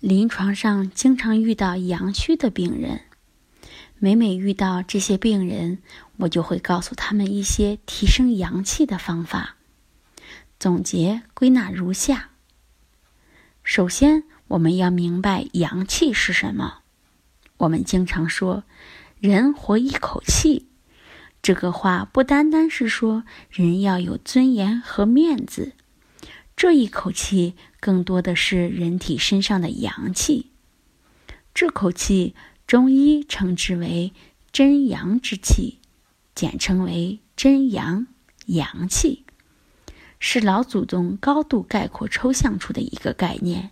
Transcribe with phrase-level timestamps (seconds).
[0.00, 3.02] 临床上经常遇到阳虚的病人，
[3.98, 5.82] 每每遇到这些病人，
[6.16, 9.56] 我就会告诉他们一些提升阳气的方法。
[10.58, 12.30] 总结归纳如下：
[13.62, 16.78] 首先，我们要明白阳气是什么。
[17.58, 18.64] 我们经常说
[19.20, 20.66] “人活一口气”，
[21.42, 25.74] 这个话不单单是说人要有尊严和面子。
[26.56, 30.50] 这一口气更多的是人体身上的阳气，
[31.54, 32.34] 这口气
[32.66, 34.12] 中医称之为
[34.52, 35.78] 真阳之气，
[36.34, 38.06] 简称为真阳
[38.46, 39.24] 阳气，
[40.18, 43.70] 是老祖宗高度概括抽象出的一个概念。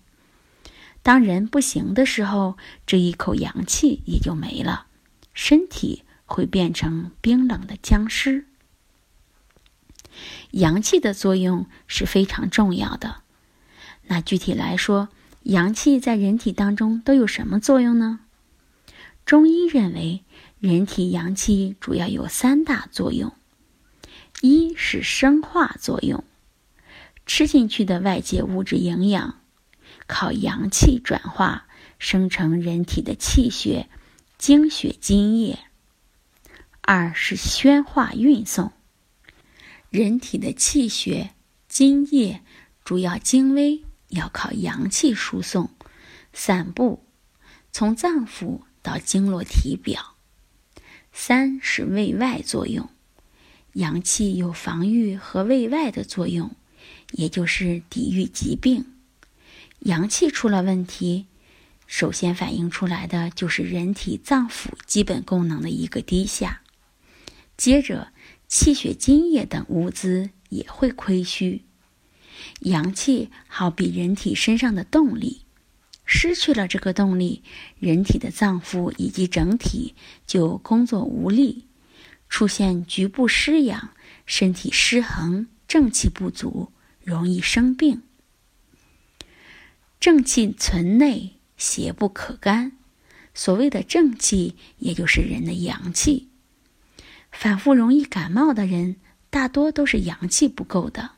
[1.02, 4.86] 当人不行的时候，这一口阳气也就没了，
[5.34, 8.47] 身体会变成冰冷的僵尸。
[10.52, 13.22] 阳气的作用是非常重要的。
[14.08, 15.08] 那具体来说，
[15.42, 18.20] 阳气在人体当中都有什么作用呢？
[19.24, 20.24] 中医认为，
[20.58, 23.34] 人体阳气主要有三大作用：
[24.40, 26.24] 一是生化作用，
[27.26, 29.38] 吃进去的外界物质营养
[30.06, 31.66] 靠阳气转化
[31.98, 33.90] 生成人体的气血、
[34.38, 35.58] 精血、津液；
[36.80, 38.72] 二是宣化运送。
[39.90, 41.34] 人体的气血、
[41.68, 42.42] 津液
[42.84, 45.70] 主要精微要靠阳气输送、
[46.32, 47.04] 散布，
[47.72, 50.14] 从脏腑到经络体表。
[51.12, 52.88] 三是卫外作用，
[53.72, 56.54] 阳气有防御和卫外的作用，
[57.12, 58.84] 也就是抵御疾病。
[59.80, 61.26] 阳气出了问题，
[61.86, 66.62] 首先反映出来的就是人体脏腑基本功能的一个低下，
[67.56, 68.12] 接着。
[68.50, 71.66] 气血津液等物资也会亏虚，
[72.60, 75.43] 阳气好比人体身上的动力，
[76.04, 77.43] 失去了这个动力，
[77.78, 79.94] 人体的脏腑以及整体
[80.26, 81.66] 就工作无力，
[82.28, 83.91] 出现局部失养、
[84.27, 86.72] 身体失衡、正气不足，
[87.04, 88.03] 容易生病。
[90.00, 92.72] 正气存内，邪不可干。
[93.34, 96.28] 所谓的正气，也就是人的阳气。
[97.31, 98.97] 反复容易感冒的人，
[99.31, 101.17] 大多都是阳气不够的。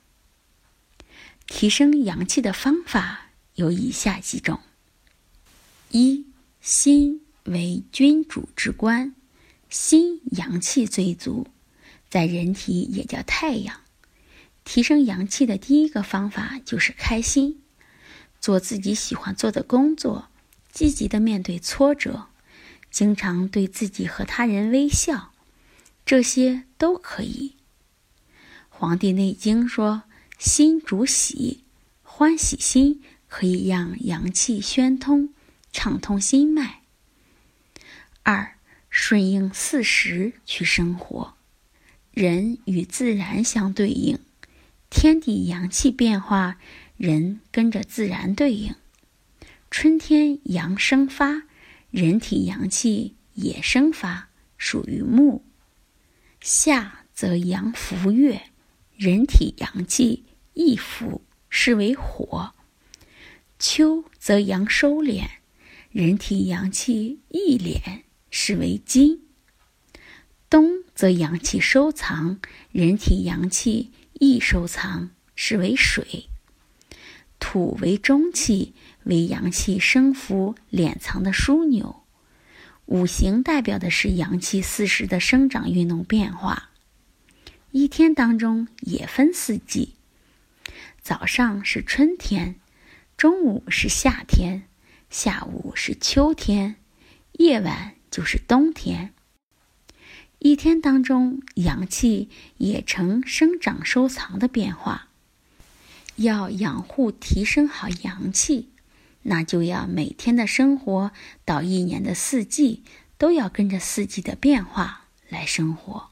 [1.50, 4.60] 提升阳气的方法有以下几种：
[5.90, 6.24] 一、
[6.62, 9.14] 心为君主之官，
[9.68, 11.48] 心阳气最足，
[12.08, 13.80] 在人体也叫太阳。
[14.64, 17.60] 提升阳气的第一个方法就是开心，
[18.40, 20.28] 做自己喜欢做的工作，
[20.72, 22.28] 积极的面对挫折，
[22.90, 25.32] 经常对自己和他人微笑。
[26.06, 27.56] 这些都可以。
[28.70, 30.04] 《黄帝内经》说
[30.40, 31.64] ：“心主喜，
[32.02, 35.34] 欢喜心可以让阳气宣通，
[35.70, 36.80] 畅通心脉。”
[38.24, 38.56] 二，
[38.88, 41.34] 顺应四时去生活。
[42.12, 44.18] 人与自然相对应，
[44.88, 46.58] 天地阳气变化，
[46.96, 48.74] 人跟着自然对应。
[49.70, 51.42] 春天阳生发，
[51.90, 55.44] 人体阳气也生发，属于木。
[56.40, 58.40] 夏则阳伏月，
[58.96, 60.24] 人体阳气
[60.54, 62.52] 易伏，是为火；
[63.58, 65.26] 秋则阳收敛，
[65.90, 69.20] 人体阳气易敛，是为金；
[70.48, 72.40] 冬则阳气收藏，
[72.72, 76.28] 人体阳气易收藏，是为水。
[77.38, 78.74] 土为中气，
[79.04, 82.02] 为阳气生伏敛藏的枢纽。
[82.86, 86.70] 五行代表的是阳气四时的生长运动变化。
[87.70, 89.94] 一天当中也分四季，
[91.02, 92.56] 早上是春天，
[93.16, 94.68] 中午是夏天，
[95.08, 96.76] 下午是秋天，
[97.32, 99.14] 夜晚就是冬天。
[100.38, 105.08] 一天当中，阳气也呈生长收藏的变化。
[106.16, 108.68] 要养护提升好阳气。
[109.22, 111.12] 那就要每天的生活
[111.44, 112.82] 到一年的四季
[113.18, 116.10] 都要跟着四季的变化来生活。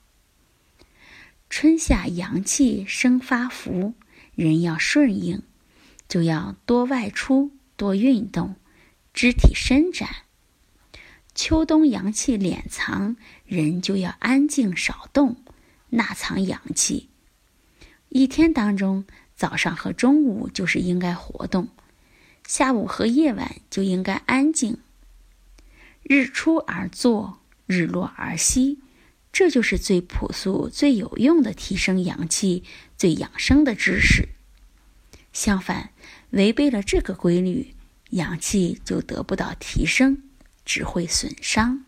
[1.49, 3.95] 春夏阳气生发福，
[4.39, 5.43] 人要顺应，
[6.09, 8.55] 就要多外出、多运动，
[9.13, 10.09] 肢体伸展，
[11.35, 15.39] 秋冬阳气敛藏，人就要安静少动，
[15.89, 17.09] 纳藏阳气。
[18.11, 19.05] 一天当中，
[19.35, 21.71] 早上和中午就是应该活动，
[22.47, 24.79] 下午和夜晚就应该安静。
[26.05, 28.79] 日出而作，日落而息，
[29.33, 32.65] 这就是最朴素、最有用的提升阳气、
[32.97, 34.29] 最养生的知识。
[35.33, 35.91] 相反，
[36.31, 37.75] 违背了这个规律，
[38.11, 40.23] 阳气就得不到提升。
[40.71, 41.83] 只会损伤。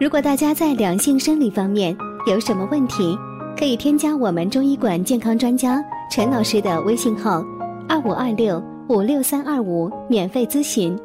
[0.00, 1.96] 如果大家在两性生理方面
[2.26, 3.16] 有什么问题，
[3.56, 5.80] 可以添加我们中医馆健康专家
[6.10, 7.44] 陈老师的微信号：
[7.88, 10.98] 二五二六五六三二五，免费咨询。